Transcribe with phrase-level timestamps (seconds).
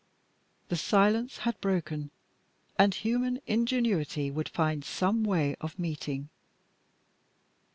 [0.69, 2.09] The silence had broken,
[2.75, 6.29] and human ingenuity would find some way of meeting.